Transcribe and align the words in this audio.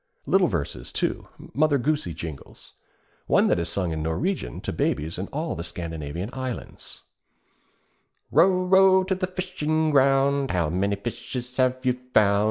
Little 0.25 0.47
verses, 0.47 0.91
too, 0.91 1.27
Mother 1.53 1.77
Goosey 1.77 2.15
jingles; 2.15 2.73
one 3.27 3.45
that 3.49 3.59
is 3.59 3.69
sung 3.69 3.91
in 3.91 4.01
Norwegian 4.01 4.59
to 4.61 4.73
babies 4.73 5.19
in 5.19 5.27
all 5.27 5.53
the 5.55 5.63
Scandinavian 5.63 6.29
lands: 6.29 7.03
Row, 8.31 8.65
row 8.65 9.03
to 9.03 9.13
the 9.13 9.27
fishing 9.27 9.91
ground, 9.91 10.49
How 10.49 10.71
many 10.71 10.95
fishes 10.95 11.55
have 11.57 11.85
you 11.85 11.99
found? 12.15 12.39